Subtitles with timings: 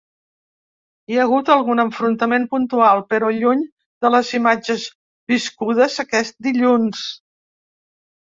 [1.11, 3.61] Hi ha hagut algun enfrontament puntual, però lluny
[4.05, 4.87] de les imatges
[5.33, 7.05] viscudes aquest dilluns.